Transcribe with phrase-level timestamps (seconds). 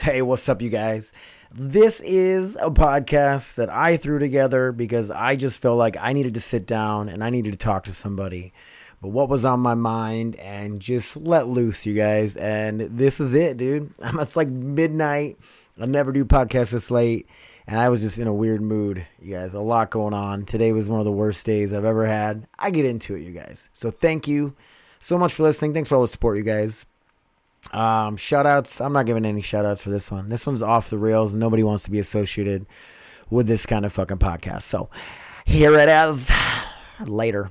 [0.00, 1.12] Hey, what's up, you guys?
[1.52, 6.32] This is a podcast that I threw together because I just felt like I needed
[6.32, 8.54] to sit down and I needed to talk to somebody.
[9.02, 12.38] But what was on my mind and just let loose, you guys.
[12.38, 13.92] And this is it, dude.
[14.02, 15.38] I'm It's like midnight.
[15.78, 17.28] I never do podcasts this late.
[17.66, 19.52] And I was just in a weird mood, you guys.
[19.52, 20.46] A lot going on.
[20.46, 22.46] Today was one of the worst days I've ever had.
[22.58, 23.68] I get into it, you guys.
[23.74, 24.56] So thank you
[24.98, 25.74] so much for listening.
[25.74, 26.86] Thanks for all the support, you guys.
[27.72, 28.80] Um, shout outs.
[28.80, 30.28] I'm not giving any shout outs for this one.
[30.28, 31.32] This one's off the rails.
[31.32, 32.66] Nobody wants to be associated
[33.28, 34.62] with this kind of fucking podcast.
[34.62, 34.90] So
[35.44, 36.30] here it is.
[37.06, 37.50] Later.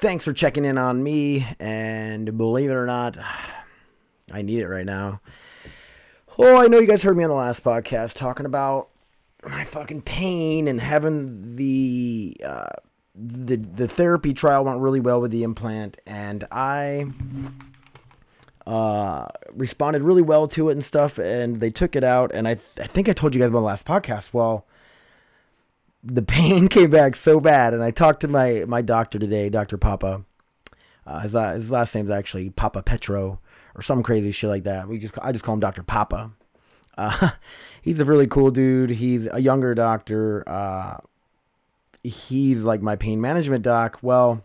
[0.00, 1.44] Thanks for checking in on me.
[1.58, 3.16] And believe it or not,
[4.30, 5.20] I need it right now.
[6.38, 8.90] Oh, I know you guys heard me on the last podcast talking about
[9.42, 12.68] my fucking pain and having the uh,
[13.16, 17.06] the the therapy trial went really well with the implant, and I
[18.68, 21.18] uh, responded really well to it and stuff.
[21.18, 23.58] And they took it out, and I th- I think I told you guys about
[23.58, 24.32] the last podcast.
[24.32, 24.64] Well
[26.02, 29.76] the pain came back so bad and i talked to my my doctor today dr
[29.78, 30.24] papa.
[31.06, 33.40] Uh, his, la- his last name's actually papa petro
[33.74, 34.88] or some crazy shit like that.
[34.88, 36.32] We just i just call him dr papa.
[36.98, 37.30] Uh,
[37.82, 38.90] he's a really cool dude.
[38.90, 40.46] He's a younger doctor.
[40.46, 40.98] Uh,
[42.02, 43.98] he's like my pain management doc.
[44.02, 44.44] Well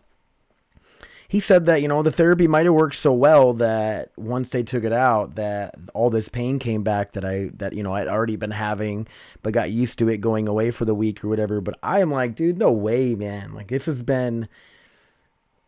[1.28, 4.62] he said that you know the therapy might have worked so well that once they
[4.62, 8.08] took it out that all this pain came back that i that you know i'd
[8.08, 9.06] already been having
[9.44, 11.60] but got used to it going away for the week or whatever.
[11.60, 13.54] But i am like dude no way man.
[13.54, 14.48] Like this has been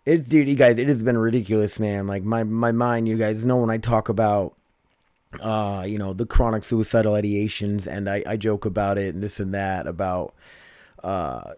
[0.05, 2.09] it's dude you guys it has been ridiculous man.
[2.09, 4.57] Like my my mind you guys know when i talk about
[5.41, 9.39] uh you know the chronic suicidal ideations and i i joke about it and this
[9.39, 10.35] and that about
[11.05, 11.53] uh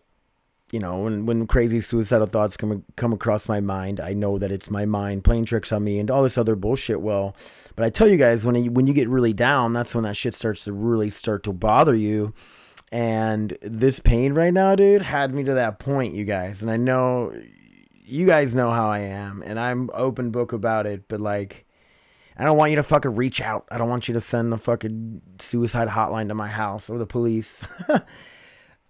[0.70, 4.52] you know, when when crazy suicidal thoughts come come across my mind, I know that
[4.52, 7.00] it's my mind playing tricks on me and all this other bullshit.
[7.00, 7.34] Well,
[7.74, 10.16] but I tell you guys, when you, when you get really down, that's when that
[10.16, 12.34] shit starts to really start to bother you.
[12.90, 16.60] And this pain right now, dude, had me to that point, you guys.
[16.62, 17.32] And I know
[18.04, 21.08] you guys know how I am, and I'm open book about it.
[21.08, 21.66] But like,
[22.36, 23.66] I don't want you to fucking reach out.
[23.70, 27.06] I don't want you to send the fucking suicide hotline to my house or the
[27.06, 27.62] police.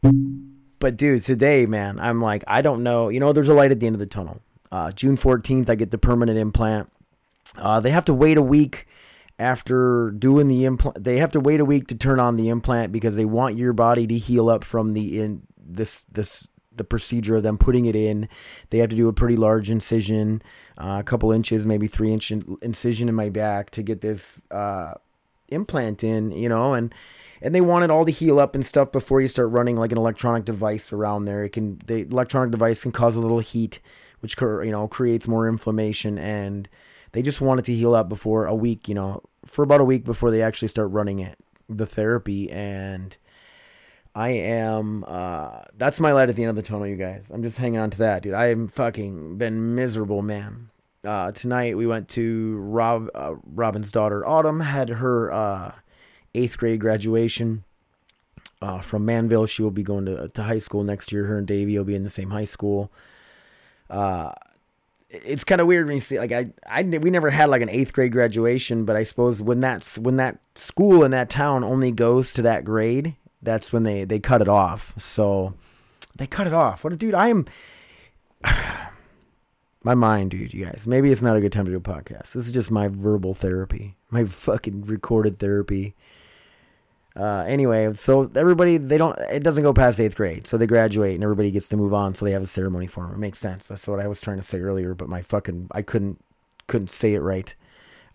[0.78, 3.08] but dude, today, man, I'm like, I don't know.
[3.08, 4.40] You know, there's a light at the end of the tunnel.
[4.70, 6.90] Uh, June 14th, I get the permanent implant.
[7.56, 8.86] Uh, they have to wait a week
[9.38, 11.02] after doing the implant.
[11.02, 13.72] They have to wait a week to turn on the implant because they want your
[13.72, 17.96] body to heal up from the in this this the procedure of them putting it
[17.96, 18.28] in.
[18.70, 20.42] They have to do a pretty large incision,
[20.76, 22.30] uh, a couple inches, maybe three inch
[22.62, 24.94] incision in my back to get this uh,
[25.48, 26.30] implant in.
[26.32, 26.94] You know, and
[27.40, 29.92] and they want it all to heal up and stuff before you start running like
[29.92, 31.44] an electronic device around there.
[31.44, 33.80] It can the electronic device can cause a little heat,
[34.20, 36.68] which you know creates more inflammation, and
[37.12, 38.88] they just want it to heal up before a week.
[38.88, 41.38] You know, for about a week before they actually start running it,
[41.68, 43.16] the therapy, and
[44.14, 45.04] I am.
[45.06, 47.30] Uh, that's my light at the end of the tunnel, you guys.
[47.32, 48.34] I'm just hanging on to that, dude.
[48.34, 50.70] I am fucking been miserable, man.
[51.04, 55.72] Uh, tonight we went to Rob uh, Robin's daughter Autumn had her uh,
[56.34, 57.64] eighth grade graduation
[58.60, 59.46] uh, from Manville.
[59.46, 61.24] She will be going to, to high school next year.
[61.26, 62.90] Her and Davey will be in the same high school.
[63.90, 64.32] Uh,
[65.10, 67.70] it's kind of weird when you see like I, I we never had like an
[67.70, 71.92] eighth grade graduation, but I suppose when that's when that school in that town only
[71.92, 74.94] goes to that grade, that's when they they cut it off.
[74.98, 75.54] So
[76.16, 76.84] they cut it off.
[76.84, 77.14] What a dude!
[77.14, 77.46] I am.
[79.84, 80.86] My mind, dude, you guys.
[80.86, 82.32] Maybe it's not a good time to do a podcast.
[82.32, 85.94] This is just my verbal therapy, my fucking recorded therapy.
[87.18, 91.14] Uh, anyway, so everybody they don't it doesn't go past eighth grade, so they graduate
[91.14, 92.14] and everybody gets to move on.
[92.14, 93.14] So they have a ceremony for them.
[93.14, 93.66] It makes sense.
[93.66, 96.22] That's what I was trying to say earlier, but my fucking I couldn't
[96.68, 97.52] couldn't say it right.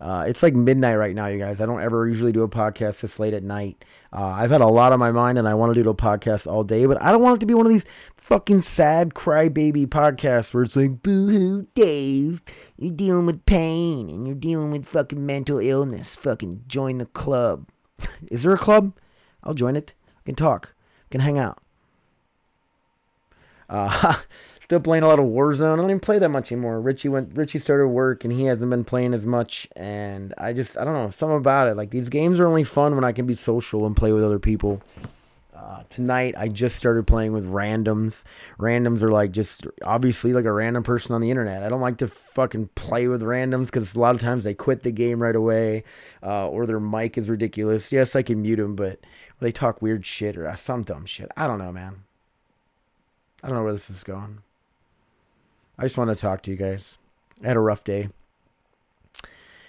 [0.00, 1.60] Uh, it's like midnight right now, you guys.
[1.60, 3.84] I don't ever usually do a podcast this late at night.
[4.12, 6.46] Uh, I've had a lot on my mind, and I want to do a podcast
[6.46, 7.86] all day, but I don't want it to be one of these
[8.16, 12.42] fucking sad crybaby podcasts where it's like, "Boo hoo, Dave,
[12.76, 16.16] you're dealing with pain and you're dealing with fucking mental illness.
[16.16, 17.68] Fucking join the club."
[18.30, 18.92] Is there a club?
[19.42, 19.94] I'll join it.
[20.18, 20.74] I can talk.
[21.06, 21.58] I can hang out.
[23.68, 24.20] Uh,
[24.64, 25.74] Still playing a lot of Warzone.
[25.74, 26.80] I don't even play that much anymore.
[26.80, 27.36] Richie went.
[27.36, 29.68] Richie started work, and he hasn't been playing as much.
[29.76, 31.76] And I just, I don't know, something about it.
[31.76, 34.38] Like these games are only fun when I can be social and play with other
[34.38, 34.80] people.
[35.64, 38.22] Uh, tonight, I just started playing with randoms.
[38.58, 41.62] Randoms are like just obviously like a random person on the internet.
[41.62, 44.82] I don't like to fucking play with randoms because a lot of times they quit
[44.82, 45.84] the game right away,
[46.22, 47.92] uh, or their mic is ridiculous.
[47.92, 49.00] Yes, I can mute them, but
[49.40, 51.30] they talk weird shit or some dumb shit.
[51.34, 52.02] I don't know, man.
[53.42, 54.40] I don't know where this is going.
[55.78, 56.98] I just want to talk to you guys.
[57.42, 58.10] I had a rough day.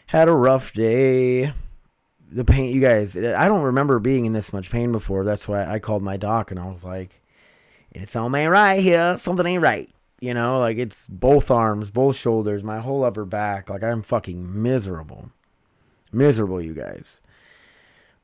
[0.08, 1.54] Had a rough day.
[2.32, 5.24] The pain, you guys, I don't remember being in this much pain before.
[5.24, 7.22] That's why I called my doc and I was like,
[7.92, 9.18] it's all ain't right here.
[9.18, 9.90] Something ain't right.
[10.20, 13.70] You know, like it's both arms, both shoulders, my whole upper back.
[13.70, 15.32] Like I'm fucking miserable.
[16.12, 17.22] Miserable, you guys.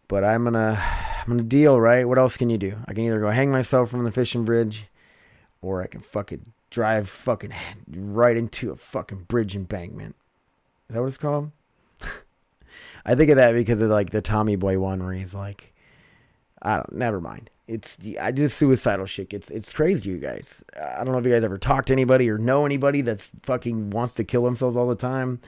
[0.08, 2.08] But I'm gonna, I'm gonna deal, right?
[2.08, 2.78] What else can you do?
[2.88, 4.88] I can either go hang myself from the fishing bridge,
[5.62, 7.54] or I can fucking drive fucking
[7.88, 10.16] right into a fucking bridge embankment.
[10.90, 11.52] Is that what it's called?
[13.06, 15.74] I think of that because of like the Tommy Boy one where he's like,
[16.62, 16.94] I don't.
[16.94, 17.50] Never mind.
[17.68, 19.34] It's the I just suicidal shit.
[19.34, 20.64] It's it's crazy, you guys.
[20.80, 23.90] I don't know if you guys ever talk to anybody or know anybody that's fucking
[23.90, 25.40] wants to kill themselves all the time.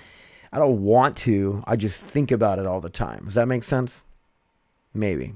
[0.52, 1.64] I don't want to.
[1.66, 3.26] I just think about it all the time.
[3.26, 4.04] Does that make sense?
[4.94, 5.34] Maybe.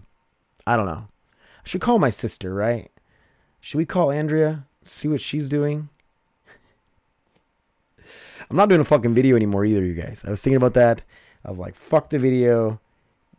[0.65, 1.07] I don't know.
[1.65, 2.91] I should call my sister, right?
[3.59, 4.65] Should we call Andrea?
[4.83, 5.89] See what she's doing?
[8.49, 10.23] I'm not doing a fucking video anymore either, you guys.
[10.25, 11.01] I was thinking about that.
[11.49, 12.79] Was like, fuck the video.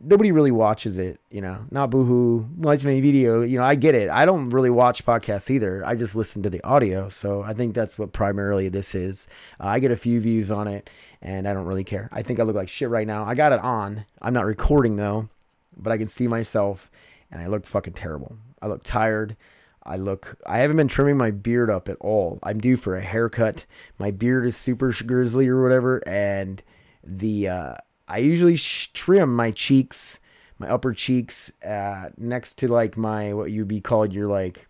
[0.01, 1.65] Nobody really watches it, you know.
[1.71, 3.41] Not boohoo, watch my video.
[3.41, 4.09] You know, I get it.
[4.09, 5.85] I don't really watch podcasts either.
[5.85, 7.09] I just listen to the audio.
[7.09, 9.27] So I think that's what primarily this is.
[9.59, 10.89] Uh, I get a few views on it,
[11.21, 12.09] and I don't really care.
[12.13, 13.25] I think I look like shit right now.
[13.25, 14.05] I got it on.
[14.21, 15.27] I'm not recording though,
[15.75, 16.89] but I can see myself,
[17.29, 18.37] and I look fucking terrible.
[18.61, 19.35] I look tired.
[19.83, 22.39] I look, I haven't been trimming my beard up at all.
[22.43, 23.65] I'm due for a haircut.
[23.97, 26.07] My beard is super grizzly or whatever.
[26.07, 26.61] And
[27.03, 27.73] the, uh,
[28.09, 30.19] I usually sh- trim my cheeks,
[30.57, 34.67] my upper cheeks, uh, next to like my, what you'd be called your like,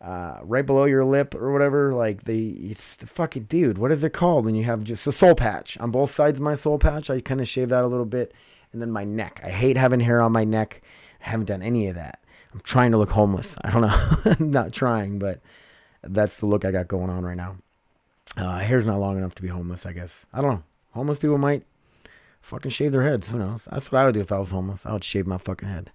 [0.00, 1.94] uh, right below your lip or whatever.
[1.94, 3.78] Like the, it's the fucking dude.
[3.78, 6.44] What is it called when you have just a soul patch on both sides of
[6.44, 7.08] my soul patch?
[7.08, 8.34] I kind of shave that a little bit.
[8.72, 9.40] And then my neck.
[9.44, 10.82] I hate having hair on my neck.
[11.24, 12.18] I haven't done any of that.
[12.52, 13.56] I'm trying to look homeless.
[13.62, 14.34] I don't know.
[14.38, 15.40] I'm not trying, but
[16.02, 17.56] that's the look I got going on right now.
[18.36, 20.26] Uh, hair's not long enough to be homeless, I guess.
[20.32, 20.62] I don't know.
[20.92, 21.64] Homeless people might
[22.44, 23.28] fucking shave their heads.
[23.28, 23.66] Who knows?
[23.72, 24.84] That's what I would do if I was homeless.
[24.84, 25.90] I would shave my fucking head.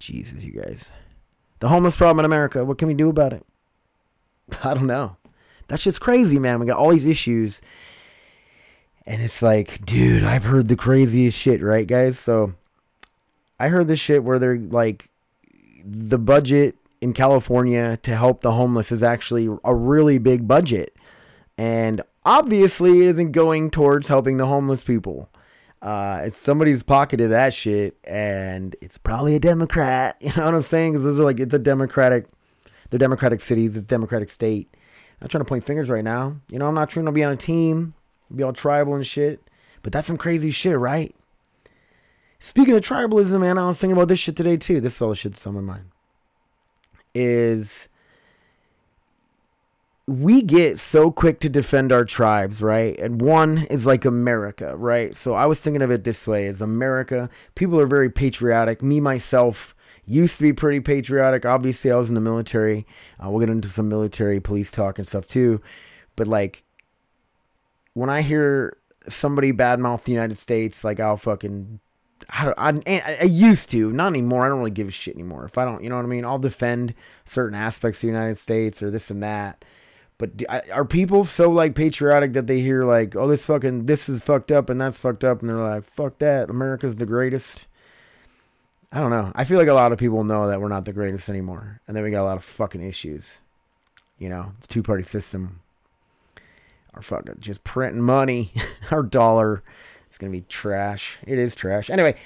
[0.00, 0.90] Jesus, you guys.
[1.60, 2.64] The homeless problem in America.
[2.64, 3.46] What can we do about it?
[4.64, 5.16] I don't know.
[5.68, 6.58] That shit's crazy, man.
[6.58, 7.62] We got all these issues.
[9.06, 12.18] And it's like, dude, I've heard the craziest shit, right, guys?
[12.18, 12.54] So
[13.60, 15.08] I heard this shit where they're like,
[15.84, 20.96] the budget in California to help the homeless is actually a really big budget.
[21.56, 25.28] And obviously, it isn't going towards helping the homeless people.
[25.80, 30.16] Uh, it's somebody's pocketed that shit, and it's probably a Democrat.
[30.22, 30.92] You know what I'm saying?
[30.92, 32.26] Because those are like, it's a Democratic,
[32.90, 34.68] they're Democratic cities, it's Democratic state.
[34.72, 36.36] I'm not trying to point fingers right now.
[36.50, 37.94] You know, I'm not trying to be on a team,
[38.34, 39.40] be all tribal and shit.
[39.82, 41.14] But that's some crazy shit, right?
[42.38, 44.80] Speaking of tribalism, man, I was thinking about this shit today too.
[44.80, 45.90] This is all the shit that's on my mind.
[47.14, 47.88] Is
[50.06, 52.98] we get so quick to defend our tribes, right?
[52.98, 55.14] And one is like America, right?
[55.14, 58.82] So I was thinking of it this way as America, people are very patriotic.
[58.82, 61.46] Me, myself, used to be pretty patriotic.
[61.46, 62.86] Obviously, I was in the military.
[63.22, 65.60] Uh, we'll get into some military police talk and stuff too.
[66.16, 66.64] But like,
[67.94, 68.76] when I hear
[69.08, 71.80] somebody badmouth the United States, like I'll fucking
[72.28, 74.44] I, I, I used to, not anymore.
[74.44, 75.44] I don't really give a shit anymore.
[75.44, 76.24] If I don't, you know what I mean?
[76.24, 76.94] I'll defend
[77.24, 79.64] certain aspects of the United States or this and that.
[80.18, 84.08] But do, are people so like patriotic that they hear like, oh, this fucking, this
[84.08, 87.66] is fucked up and that's fucked up, and they're like, fuck that, America's the greatest.
[88.92, 89.32] I don't know.
[89.34, 91.96] I feel like a lot of people know that we're not the greatest anymore, and
[91.96, 93.40] then we got a lot of fucking issues.
[94.18, 95.60] You know, the two party system,
[96.94, 98.52] our fucking just printing money,
[98.90, 99.62] our dollar
[100.12, 101.18] it's gonna be trash.
[101.26, 101.88] It is trash.
[101.88, 102.16] Anyway,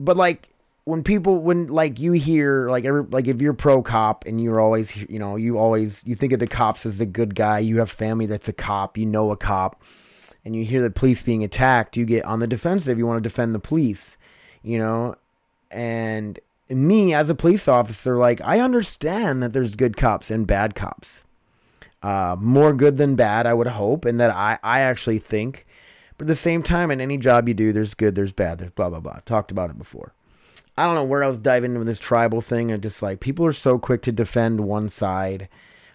[0.00, 0.48] but like
[0.84, 4.60] when people when like you hear like every like if you're pro cop and you're
[4.60, 7.58] always you know you always you think of the cops as the good guy.
[7.58, 8.96] You have family that's a cop.
[8.96, 9.82] You know a cop,
[10.44, 11.96] and you hear the police being attacked.
[11.96, 12.98] You get on the defensive.
[12.98, 14.16] You want to defend the police.
[14.62, 15.14] You know,
[15.70, 20.74] and me as a police officer, like I understand that there's good cops and bad
[20.74, 21.24] cops.
[22.02, 25.66] Uh, more good than bad, I would hope, and that I I actually think
[26.20, 28.72] but at the same time, in any job you do, there's good, there's bad, there's
[28.72, 29.14] blah, blah, blah.
[29.16, 30.12] I've talked about it before.
[30.80, 32.72] I don't know where I was diving into this tribal thing.
[32.72, 35.50] And just like people are so quick to defend one side.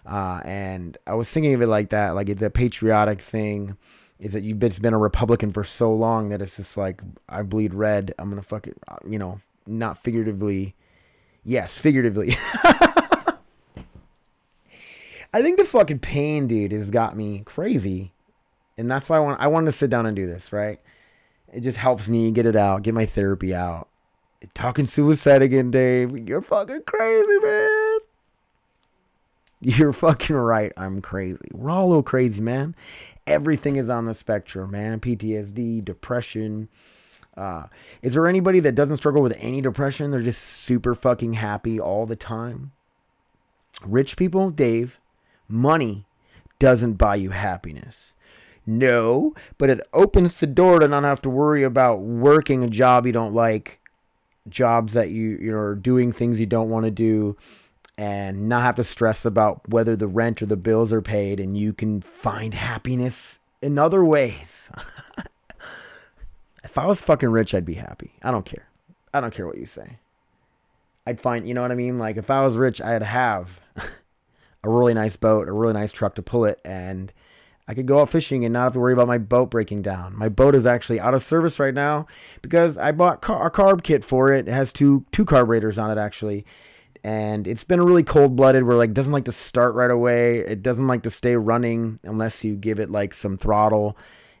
[0.06, 3.76] Uh, and I was thinking of it like that, like it's a patriotic thing.
[4.20, 7.74] Is that you've been, a Republican for so long that it's just like I bleed
[7.74, 8.14] red.
[8.18, 10.74] I'm gonna fuck it, uh, you know, not figuratively.
[11.44, 12.34] Yes, figuratively.
[15.34, 18.14] I think the fucking pain, dude, has got me crazy,
[18.78, 19.40] and that's why I want.
[19.40, 20.80] I wanted to sit down and do this, right?
[21.52, 23.88] It just helps me get it out, get my therapy out.
[24.54, 26.28] Talking suicide again, Dave.
[26.28, 27.98] You're fucking crazy, man.
[29.60, 30.72] You're fucking right.
[30.76, 31.48] I'm crazy.
[31.52, 32.74] We're all a little crazy, man.
[33.26, 35.00] Everything is on the spectrum, man.
[35.00, 36.68] PTSD, depression.
[37.36, 37.64] Uh,
[38.02, 40.10] is there anybody that doesn't struggle with any depression?
[40.10, 42.72] They're just super fucking happy all the time.
[43.84, 45.00] Rich people, Dave,
[45.48, 46.06] money
[46.58, 48.14] doesn't buy you happiness.
[48.64, 53.06] No, but it opens the door to not have to worry about working a job
[53.06, 53.80] you don't like,
[54.48, 57.36] jobs that you you're doing things you don't want to do,
[57.98, 61.56] and not have to stress about whether the rent or the bills are paid, and
[61.56, 64.70] you can find happiness in other ways.
[66.64, 68.12] if I was fucking rich, I'd be happy.
[68.22, 68.68] I don't care.
[69.14, 69.98] I don't care what you say.
[71.06, 71.98] I'd find, you know what I mean?
[71.98, 73.60] Like if I was rich, I'd have
[74.64, 77.12] a really nice boat, a really nice truck to pull it, and
[77.68, 80.16] I could go out fishing and not have to worry about my boat breaking down.
[80.16, 82.06] My boat is actually out of service right now
[82.40, 84.46] because I bought car- a carb kit for it.
[84.46, 86.46] It has two two carburetors on it actually,
[87.02, 88.62] and it's been really cold blooded.
[88.62, 90.38] Where like doesn't like to start right away.
[90.38, 93.98] It doesn't like to stay running unless you give it like some throttle,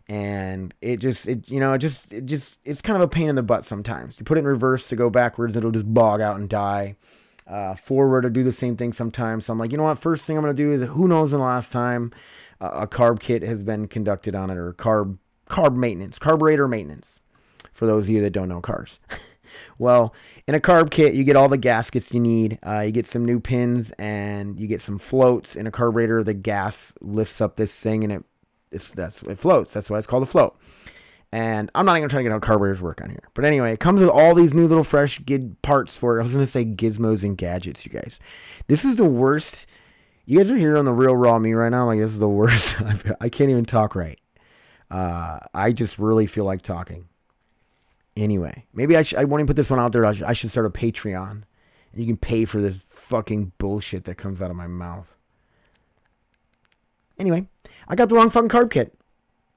[0.08, 3.28] and it just it you know it just it just it's kind of a pain
[3.28, 4.20] in the butt sometimes.
[4.20, 6.94] You put it in reverse to go backwards, it'll just bog out and die.
[7.44, 9.46] Uh, forward to do the same thing sometimes.
[9.46, 10.00] So I'm like, you know what?
[10.00, 12.12] First thing I'm gonna do is who knows when the last time
[12.60, 17.20] a carb kit has been conducted on it or carb carb maintenance, carburetor maintenance.
[17.72, 19.00] For those of you that don't know cars.
[19.78, 20.14] well,
[20.46, 22.58] in a carb kit, you get all the gaskets you need.
[22.66, 25.56] Uh, you get some new pins and you get some floats.
[25.56, 28.24] In a carburetor, the gas lifts up this thing and it
[28.72, 29.72] it's, that's it floats.
[29.72, 30.58] That's why it's called a float.
[31.32, 33.28] And I'm not even trying to get how carburetors work on here.
[33.34, 36.20] But anyway, it comes with all these new little fresh gid parts for it.
[36.20, 38.20] I was going to say gizmos and gadgets, you guys.
[38.68, 39.66] This is the worst
[40.26, 41.86] you guys are here on the real raw me right now.
[41.86, 42.76] Like this is the worst.
[43.20, 44.18] I can't even talk right.
[44.90, 47.08] Uh, I just really feel like talking.
[48.16, 50.04] Anyway, maybe I, sh- I won't even put this one out there.
[50.04, 51.42] I, sh- I should start a Patreon,
[51.96, 55.08] you can pay for this fucking bullshit that comes out of my mouth.
[57.18, 57.46] Anyway,
[57.88, 58.94] I got the wrong fucking carb kit.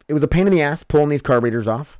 [0.07, 1.99] It was a pain in the ass pulling these carburetors off.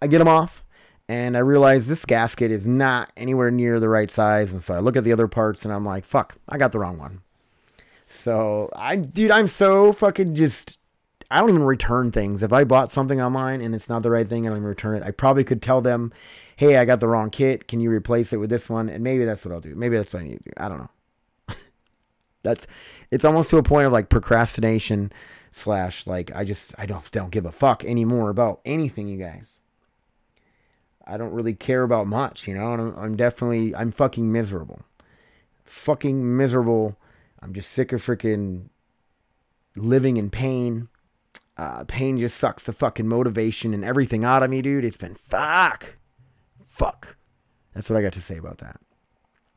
[0.00, 0.64] I get them off,
[1.08, 4.52] and I realize this gasket is not anywhere near the right size.
[4.52, 6.78] And so I look at the other parts, and I'm like, "Fuck, I got the
[6.78, 7.20] wrong one."
[8.08, 10.78] So I, dude, I'm so fucking just.
[11.30, 12.42] I don't even return things.
[12.42, 14.96] If I bought something online and it's not the right thing, I don't even return
[14.96, 15.02] it.
[15.02, 16.10] I probably could tell them,
[16.56, 17.68] "Hey, I got the wrong kit.
[17.68, 19.74] Can you replace it with this one?" And maybe that's what I'll do.
[19.74, 20.50] Maybe that's what I need to do.
[20.56, 20.90] I don't know.
[22.42, 22.66] that's.
[23.10, 25.12] It's almost to a point of like procrastination
[25.50, 29.60] slash like I just I don't don't give a fuck anymore about anything, you guys.
[31.06, 32.72] I don't really care about much, you know.
[32.72, 34.80] I'm, I'm definitely I'm fucking miserable,
[35.64, 36.97] fucking miserable
[37.40, 38.68] I'm just sick of freaking
[39.76, 40.88] living in pain.
[41.56, 44.84] Uh, pain just sucks the fucking motivation and everything out of me, dude.
[44.84, 45.96] It's been fuck.
[46.64, 47.16] Fuck.
[47.74, 48.80] That's what I got to say about that.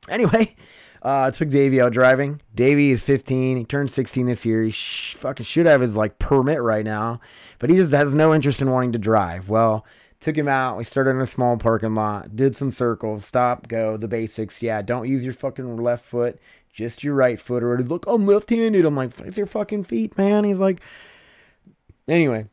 [0.10, 0.56] Anyway,
[1.04, 2.42] uh, I took Davey out driving.
[2.54, 3.58] Davey is 15.
[3.58, 4.64] He turned 16 this year.
[4.64, 7.20] He sh- fucking should have his like permit right now,
[7.60, 9.50] but he just has no interest in wanting to drive.
[9.50, 9.86] Well,
[10.20, 10.78] took him out.
[10.78, 14.62] We started in a small parking lot, did some circles, stop, go, the basics.
[14.62, 16.40] Yeah, don't use your fucking left foot
[16.72, 17.64] just your right foot.
[17.64, 18.86] Or look, I'm left-handed.
[18.86, 20.44] I'm like, it's your fucking feet, man.
[20.44, 20.82] He's like,
[22.08, 22.48] anyway,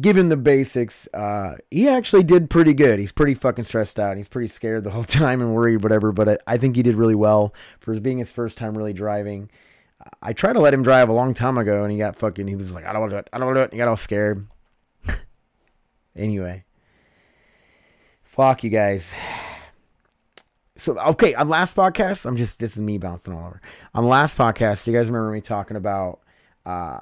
[0.00, 2.98] given the basics, uh, he actually did pretty good.
[2.98, 4.16] He's pretty fucking stressed out.
[4.16, 6.12] He's pretty scared the whole time and worried, whatever.
[6.12, 9.50] But I, I think he did really well for being his first time really driving.
[10.22, 12.46] I tried to let him drive a long time ago, and he got fucking.
[12.46, 13.28] He was like, I don't want to do it.
[13.32, 13.72] I don't want to do it.
[13.72, 14.46] He got all scared.
[16.16, 16.64] anyway,
[18.22, 19.12] fuck you guys
[20.76, 23.60] so okay on last podcast i'm just this is me bouncing all over.
[23.94, 26.20] On last podcast you guys remember me talking about
[26.64, 27.00] uh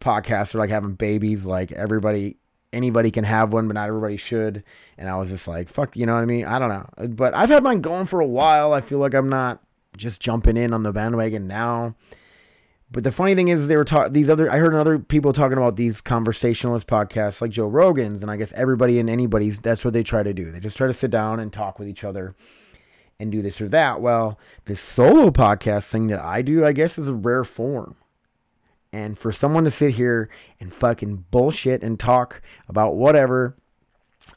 [0.00, 2.36] podcasts are like having babies like everybody
[2.72, 4.64] anybody can have one but not everybody should.
[4.96, 6.44] And i was just like fuck you know what i mean?
[6.44, 7.08] I don't know.
[7.08, 8.72] But i've had mine going for a while.
[8.72, 9.62] I feel like i'm not
[9.96, 11.94] just jumping in on the bandwagon now
[12.90, 14.12] but the funny thing is, they were talking.
[14.12, 18.30] These other, I heard other people talking about these conversationalist podcasts, like Joe Rogan's, and
[18.30, 19.60] I guess everybody and anybody's.
[19.60, 20.50] That's what they try to do.
[20.50, 22.34] They just try to sit down and talk with each other,
[23.20, 24.00] and do this or that.
[24.00, 27.96] Well, this solo podcast thing that I do, I guess, is a rare form.
[28.92, 30.28] And for someone to sit here
[30.58, 33.56] and fucking bullshit and talk about whatever,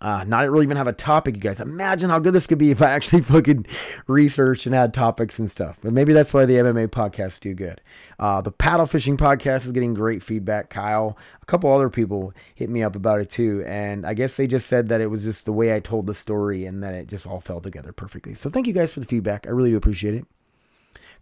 [0.02, 1.60] uh, not really even have a topic, you guys.
[1.60, 3.66] Imagine how good this could be if I actually fucking
[4.08, 5.78] researched and had topics and stuff.
[5.82, 7.82] But maybe that's why the MMA podcasts do good.
[8.20, 10.70] Uh, the paddle fishing podcast is getting great feedback.
[10.70, 13.64] Kyle, a couple other people hit me up about it too.
[13.66, 16.14] And I guess they just said that it was just the way I told the
[16.14, 18.34] story and that it just all fell together perfectly.
[18.36, 19.48] So thank you guys for the feedback.
[19.48, 20.26] I really do appreciate it.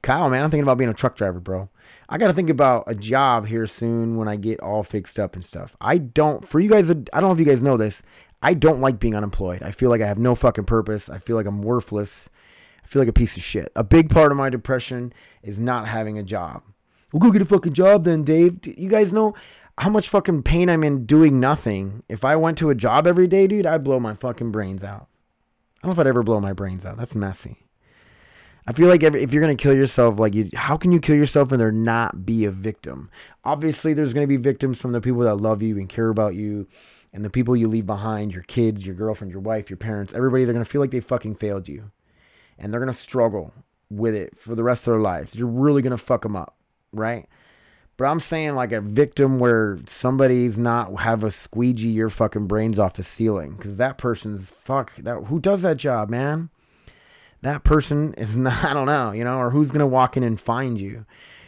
[0.01, 1.69] Kyle, man, I'm thinking about being a truck driver, bro.
[2.09, 5.35] I got to think about a job here soon when I get all fixed up
[5.35, 5.77] and stuff.
[5.79, 8.01] I don't, for you guys, I don't know if you guys know this.
[8.41, 9.61] I don't like being unemployed.
[9.61, 11.09] I feel like I have no fucking purpose.
[11.09, 12.29] I feel like I'm worthless.
[12.83, 13.71] I feel like a piece of shit.
[13.75, 16.63] A big part of my depression is not having a job.
[17.13, 18.59] Well, go get a fucking job then, Dave.
[18.65, 19.35] You guys know
[19.77, 22.03] how much fucking pain I'm in doing nothing.
[22.09, 25.07] If I went to a job every day, dude, I'd blow my fucking brains out.
[25.81, 26.97] I don't know if I'd ever blow my brains out.
[26.97, 27.67] That's messy.
[28.67, 31.51] I feel like if you're gonna kill yourself, like you, how can you kill yourself
[31.51, 33.09] and there not be a victim?
[33.43, 36.67] Obviously, there's gonna be victims from the people that love you and care about you,
[37.13, 40.45] and the people you leave behind, your kids, your girlfriend, your wife, your parents, everybody.
[40.45, 41.91] They're gonna feel like they fucking failed you,
[42.57, 43.53] and they're gonna struggle
[43.89, 45.35] with it for the rest of their lives.
[45.35, 46.55] You're really gonna fuck them up,
[46.91, 47.27] right?
[47.97, 52.79] But I'm saying like a victim where somebody's not have a squeegee your fucking brains
[52.79, 56.49] off the ceiling because that person's fuck that who does that job, man
[57.41, 60.23] that person is not, I don't know, you know, or who's going to walk in
[60.23, 61.05] and find you.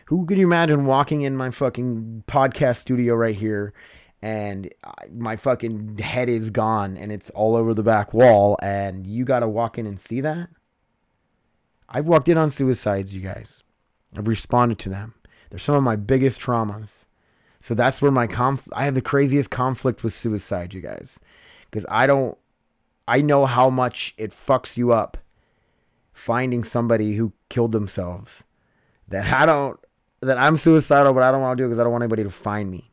[0.07, 3.73] Who could you imagine walking in my fucking podcast studio right here
[4.23, 4.73] and
[5.11, 9.41] my fucking head is gone and it's all over the back wall and you got
[9.41, 10.47] to walk in and see that?
[11.89, 13.63] I've walked in on suicides, you guys.
[14.15, 15.15] I've responded to them.
[15.49, 17.03] They're some of my biggest traumas.
[17.59, 21.19] So that's where my conf I have the craziest conflict with suicide, you guys.
[21.73, 22.37] Cuz I don't
[23.05, 25.17] I know how much it fucks you up
[26.13, 28.45] finding somebody who killed themselves
[29.09, 29.77] that I don't
[30.21, 32.23] that I'm suicidal, but I don't want to do it because I don't want anybody
[32.23, 32.92] to find me.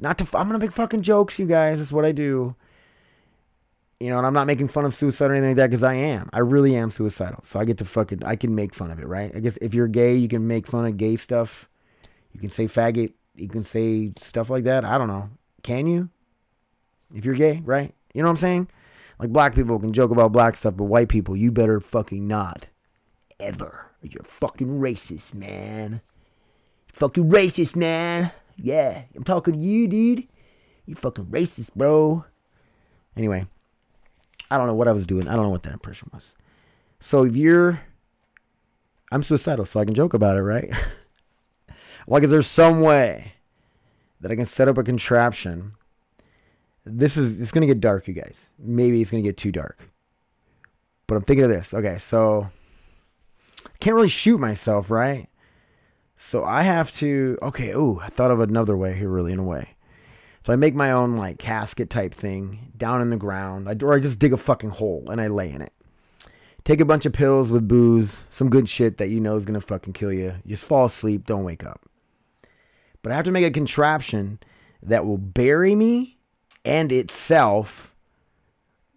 [0.00, 1.78] Not to I'm gonna make fucking jokes, you guys.
[1.78, 2.56] That's what I do.
[4.00, 5.92] You know, and I'm not making fun of suicide or anything like that because I
[5.92, 6.30] am.
[6.32, 7.42] I really am suicidal.
[7.44, 9.30] So I get to fucking I can make fun of it, right?
[9.34, 11.68] I guess if you're gay, you can make fun of gay stuff.
[12.32, 13.12] You can say faggot.
[13.34, 14.84] You can say stuff like that.
[14.86, 15.28] I don't know.
[15.62, 16.08] Can you?
[17.14, 17.94] If you're gay, right?
[18.14, 18.68] You know what I'm saying?
[19.18, 22.68] Like black people can joke about black stuff, but white people, you better fucking not.
[23.38, 23.86] Ever.
[24.02, 26.00] You're fucking racist, man.
[26.92, 28.32] Fucking racist, man.
[28.62, 30.28] Yeah, I'm talking to you, dude.
[30.86, 32.24] You fucking racist, bro.
[33.16, 33.46] Anyway,
[34.50, 35.28] I don't know what I was doing.
[35.28, 36.36] I don't know what that impression was.
[36.98, 37.80] So if you're,
[39.10, 40.70] I'm suicidal, so I can joke about it, right?
[42.06, 43.34] like, is there some way
[44.20, 45.72] that I can set up a contraption
[46.84, 48.50] this is it's gonna get dark, you guys.
[48.58, 49.78] Maybe it's gonna get too dark.
[51.06, 51.74] But I'm thinking of this.
[51.74, 52.50] Okay, so
[53.64, 55.28] I can't really shoot myself, right?
[56.22, 57.38] So I have to.
[57.40, 59.70] Okay, ooh, I thought of another way here, really, in a way.
[60.44, 63.94] So I make my own like casket type thing down in the ground, I, or
[63.94, 65.72] I just dig a fucking hole and I lay in it.
[66.62, 69.62] Take a bunch of pills with booze, some good shit that you know is gonna
[69.62, 70.34] fucking kill you.
[70.46, 71.88] Just fall asleep, don't wake up.
[73.02, 74.40] But I have to make a contraption
[74.82, 76.18] that will bury me
[76.66, 77.96] and itself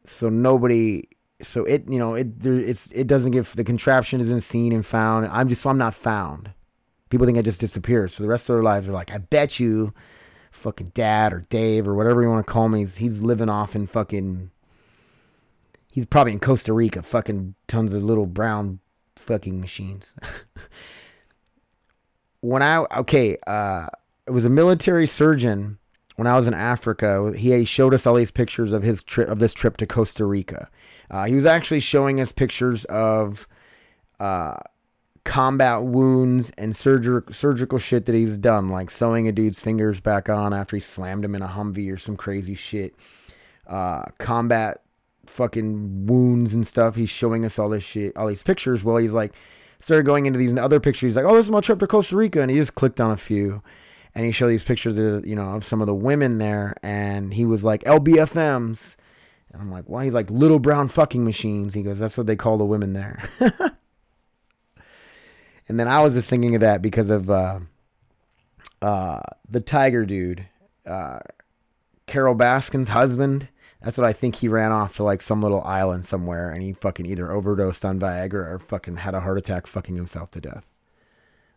[0.05, 1.07] so nobody
[1.41, 4.85] so it you know it there, it's it doesn't get the contraption isn't seen and
[4.85, 6.51] found i'm just so i'm not found
[7.13, 8.09] people think i just disappeared.
[8.09, 9.93] So the rest of their lives are like i bet you
[10.49, 13.75] fucking dad or dave or whatever you want to call me he's, he's living off
[13.75, 14.49] in fucking
[15.91, 18.79] he's probably in costa rica fucking tons of little brown
[19.15, 20.15] fucking machines.
[22.41, 23.87] When i okay uh
[24.25, 25.77] it was a military surgeon
[26.15, 29.39] when I was in Africa, he showed us all these pictures of his trip of
[29.39, 30.69] this trip to Costa Rica.
[31.09, 33.47] Uh, he was actually showing us pictures of
[34.19, 34.57] uh,
[35.25, 40.29] combat wounds and surger- surgical shit that he's done, like sewing a dude's fingers back
[40.29, 42.95] on after he slammed him in a Humvee or some crazy shit.
[43.67, 44.81] Uh, combat
[45.25, 46.95] fucking wounds and stuff.
[46.95, 48.83] He's showing us all this shit, all these pictures.
[48.83, 49.33] Well, he's like
[49.79, 51.09] started going into these other pictures.
[51.09, 53.11] He's like, "Oh, this is my trip to Costa Rica," and he just clicked on
[53.11, 53.61] a few
[54.15, 57.33] and he showed these pictures of you know of some of the women there, and
[57.33, 58.95] he was like LBFMs,
[59.51, 60.05] and I'm like, why?
[60.05, 61.73] He's like little brown fucking machines.
[61.73, 63.23] He goes, that's what they call the women there.
[65.67, 67.59] and then I was just thinking of that because of uh,
[68.81, 70.47] uh, the Tiger dude,
[70.85, 71.19] uh,
[72.05, 73.47] Carole Baskin's husband.
[73.81, 76.73] That's what I think he ran off to like some little island somewhere and he
[76.73, 80.69] fucking either overdosed on Viagra or fucking had a heart attack fucking himself to death.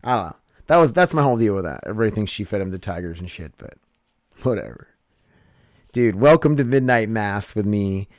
[0.03, 0.35] I don't know.
[0.67, 1.81] That was that's my whole deal with that.
[1.85, 3.75] Everybody thinks she fed him to tigers and shit, but
[4.43, 4.89] whatever.
[5.93, 8.09] Dude, welcome to Midnight Mass with me.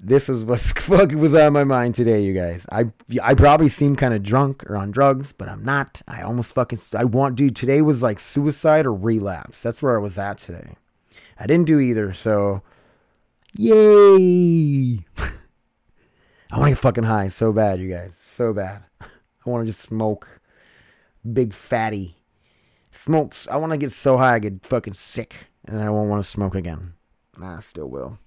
[0.00, 2.66] This is what's fucking was on my mind today, you guys.
[2.70, 2.86] I
[3.22, 6.02] I probably seem kind of drunk or on drugs, but I'm not.
[6.06, 9.62] I almost fucking I want dude, today was like suicide or relapse.
[9.62, 10.76] That's where I was at today.
[11.38, 12.62] I didn't do either, so
[13.54, 15.04] Yay!
[16.50, 18.14] I want to get fucking high so bad, you guys.
[18.14, 18.84] So bad.
[19.00, 19.08] I
[19.50, 20.40] want to just smoke.
[21.30, 22.16] Big fatty.
[22.92, 23.48] Smokes.
[23.48, 25.46] I want to get so high I get fucking sick.
[25.66, 26.94] And I won't want to smoke again.
[27.36, 28.18] Nah, I still will.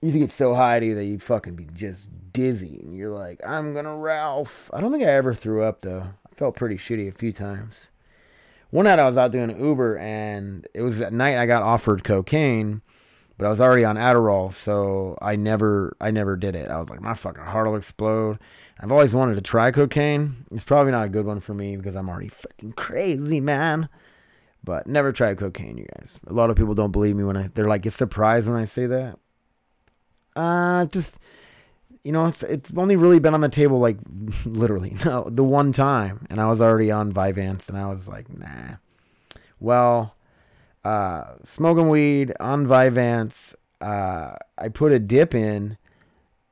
[0.00, 2.80] You used to get so high that you'd fucking be just dizzy.
[2.82, 4.70] And you're like, I'm gonna Ralph.
[4.72, 6.14] I don't think I ever threw up though.
[6.30, 7.90] I felt pretty shitty a few times.
[8.70, 12.04] One night I was out doing Uber and it was at night I got offered
[12.04, 12.82] cocaine
[13.40, 16.70] but I was already on Adderall, so I never I never did it.
[16.70, 18.38] I was like, my fucking heart will explode.
[18.78, 20.44] I've always wanted to try cocaine.
[20.50, 23.88] It's probably not a good one for me because I'm already fucking crazy, man.
[24.62, 26.20] But never tried cocaine, you guys.
[26.26, 28.64] A lot of people don't believe me when I they're like, get surprised when I
[28.64, 29.18] say that.
[30.36, 31.16] Uh just
[32.02, 33.98] you know, it's it's only really been on the table like
[34.44, 38.26] literally no the one time, and I was already on Vyvanse, and I was like,
[38.36, 38.76] nah.
[39.58, 40.16] Well,
[40.84, 43.54] uh, smoking weed on Vyvanse.
[43.80, 45.76] Uh, I put a dip in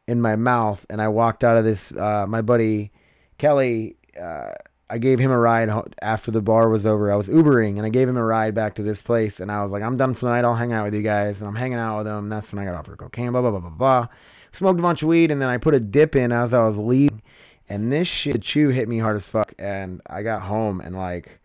[0.06, 1.92] in my mouth, and I walked out of this.
[1.92, 2.90] Uh, my buddy
[3.38, 4.52] Kelly, uh,
[4.90, 5.70] I gave him a ride
[6.00, 7.12] after the bar was over.
[7.12, 9.62] I was Ubering, and I gave him a ride back to this place, and I
[9.62, 10.44] was like, "I'm done for the night.
[10.44, 12.28] I'll hang out with you guys." And I'm hanging out with them.
[12.28, 13.32] That's when I got offered cocaine.
[13.32, 14.06] Blah blah blah blah blah.
[14.52, 16.78] Smoked a bunch of weed, and then I put a dip in as I was
[16.78, 17.22] leaving,
[17.68, 21.40] and this shit, chew hit me hard as fuck, and I got home and like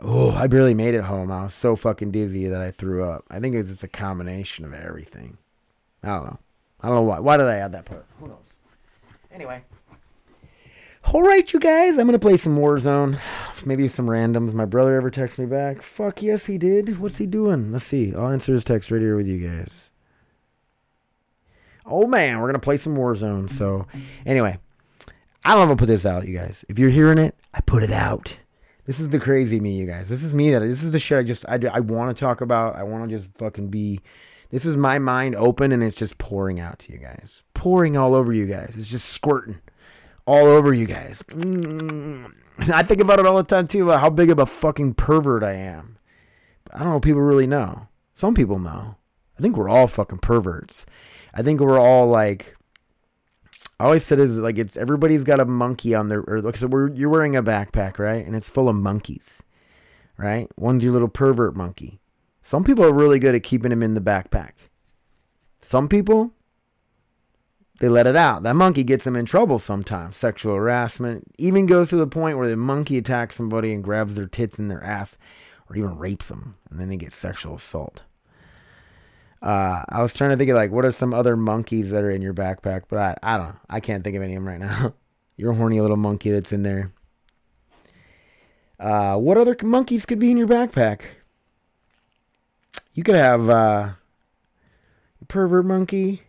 [0.00, 1.30] Oh, I barely made it home.
[1.30, 3.24] I was so fucking dizzy that I threw up.
[3.30, 5.38] I think it's just a combination of everything.
[6.02, 6.38] I don't know.
[6.80, 7.20] I don't know why.
[7.20, 8.04] Why did I add that part?
[8.18, 8.52] Who knows?
[9.32, 9.62] Anyway.
[11.12, 11.98] All right, you guys.
[11.98, 13.18] I'm gonna play some Warzone.
[13.66, 14.52] Maybe some randoms.
[14.52, 15.82] My brother ever text me back?
[15.82, 16.98] Fuck yes, he did.
[16.98, 17.72] What's he doing?
[17.72, 18.14] Let's see.
[18.14, 19.90] I'll answer his text right here with you guys.
[21.86, 23.48] Oh man, we're gonna play some Warzone.
[23.48, 23.86] So,
[24.24, 24.58] anyway,
[25.44, 26.64] I don't if put this out, you guys.
[26.68, 28.36] If you're hearing it, I put it out.
[28.86, 30.08] This is the crazy me, you guys.
[30.08, 32.40] This is me that this is the shit I just I, I want to talk
[32.40, 32.76] about.
[32.76, 34.00] I want to just fucking be.
[34.50, 38.14] This is my mind open and it's just pouring out to you guys, pouring all
[38.14, 38.74] over you guys.
[38.78, 39.60] It's just squirting
[40.26, 41.22] all over you guys.
[41.28, 42.32] Mm.
[42.72, 45.42] I think about it all the time too about how big of a fucking pervert
[45.42, 45.98] I am.
[46.72, 47.88] I don't know if people really know.
[48.14, 48.96] Some people know.
[49.38, 50.86] I think we're all fucking perverts.
[51.32, 52.56] I think we're all like
[53.78, 56.68] I always said is like it's everybody's got a monkey on their or look so
[56.68, 59.42] we're, you're wearing a backpack right and it's full of monkeys
[60.16, 62.00] right one's your little pervert monkey
[62.42, 64.52] some people are really good at keeping him in the backpack
[65.60, 66.32] some people
[67.80, 71.90] they let it out that monkey gets them in trouble sometimes sexual harassment even goes
[71.90, 75.16] to the point where the monkey attacks somebody and grabs their tits in their ass
[75.68, 78.02] or even rapes them and then they get sexual assault
[79.44, 82.10] uh, I was trying to think of like what are some other monkeys that are
[82.10, 83.60] in your backpack, but I, I don't know.
[83.68, 84.94] I can't think of any of them right now.
[85.36, 86.92] You're a horny little monkey that's in there.
[88.80, 91.02] Uh, what other monkeys could be in your backpack?
[92.94, 93.90] You could have uh,
[95.28, 96.22] pervert monkey,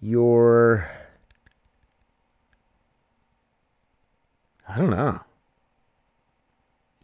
[0.00, 0.90] your
[4.68, 5.20] I don't know.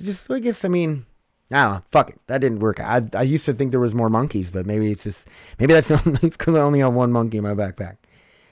[0.00, 1.06] Just I guess I mean
[1.50, 1.82] I don't know.
[1.88, 2.20] Fuck it.
[2.26, 2.80] That didn't work.
[2.80, 5.28] I I used to think there was more monkeys, but maybe it's just
[5.58, 7.96] maybe that's because I only have one monkey in my backpack.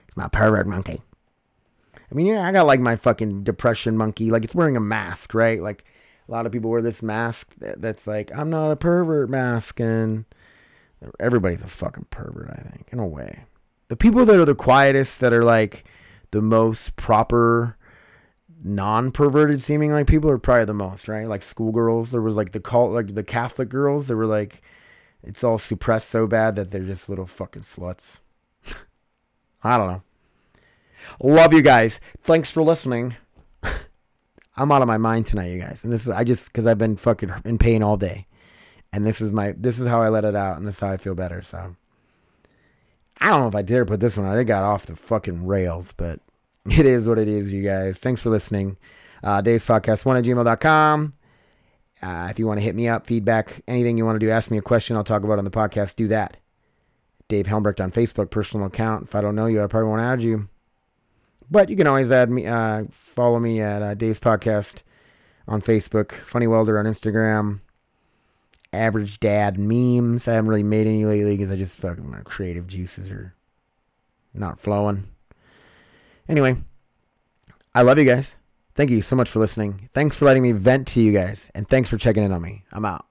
[0.07, 1.03] It's my pervert monkey.
[1.95, 4.31] I mean, yeah, I got like my fucking depression monkey.
[4.31, 5.63] Like it's wearing a mask, right?
[5.63, 5.85] Like
[6.29, 9.81] a lot of people wear this mask that, that's like I'm not a pervert mask,
[9.81, 10.27] and
[11.19, 12.51] everybody's a fucking pervert.
[12.51, 13.45] I think in a way.
[13.93, 15.85] The people that are the quietest, that are like
[16.31, 17.77] the most proper
[18.65, 21.29] non-perverted seeming like people are probably the most right?
[21.29, 24.63] Like schoolgirls there was like the cult like the catholic girls that were like
[25.23, 28.21] it's all suppressed so bad that they're just little fucking sluts.
[29.63, 30.03] I don't know.
[31.21, 32.01] Love you guys.
[32.23, 33.17] Thanks for listening.
[34.57, 35.85] I'm out of my mind tonight you guys.
[35.85, 38.27] And this is i just because i've been fucking in pain all day.
[38.91, 40.89] And this is my this is how i let it out and this is how
[40.89, 41.77] i feel better so
[43.23, 45.47] i don't know if i dare put this one out it got off the fucking
[45.47, 46.21] rails but
[46.71, 47.99] it is what it is, you guys.
[47.99, 48.77] Thanks for listening.
[49.23, 51.13] Uh, Dave's Podcast, one at gmail.com.
[52.01, 54.51] Uh, if you want to hit me up, feedback, anything you want to do, ask
[54.51, 56.37] me a question I'll talk about on the podcast, do that.
[57.29, 59.05] Dave Helmbrecht on Facebook, personal account.
[59.05, 60.49] If I don't know you, I probably won't add you.
[61.51, 64.83] But you can always add me, uh, follow me at uh, Dave's Podcast
[65.49, 67.61] on Facebook, Funny Welder on Instagram,
[68.73, 70.27] Average Dad Memes.
[70.27, 73.35] I haven't really made any lately because I just fucking my creative juices are
[74.35, 75.09] not flowing.
[76.29, 76.57] Anyway,
[77.75, 78.37] I love you guys.
[78.75, 79.91] Thank you so much for listening.
[79.93, 81.51] Thanks for letting me vent to you guys.
[81.55, 82.65] And thanks for checking in on me.
[82.73, 83.07] I'm out.